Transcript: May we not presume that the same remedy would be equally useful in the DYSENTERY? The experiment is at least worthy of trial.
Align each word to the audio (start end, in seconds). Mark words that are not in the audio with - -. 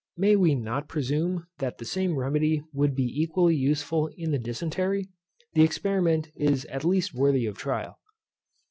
May 0.17 0.35
we 0.35 0.55
not 0.55 0.87
presume 0.89 1.45
that 1.59 1.77
the 1.77 1.85
same 1.85 2.15
remedy 2.17 2.63
would 2.73 2.95
be 2.95 3.03
equally 3.03 3.55
useful 3.55 4.09
in 4.17 4.31
the 4.31 4.39
DYSENTERY? 4.39 5.07
The 5.53 5.61
experiment 5.63 6.31
is 6.35 6.65
at 6.71 6.83
least 6.83 7.13
worthy 7.13 7.45
of 7.45 7.55
trial. 7.59 7.99